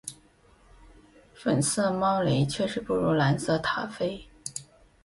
[1.35, 4.27] 粉色猫雷确实不如蓝色塔菲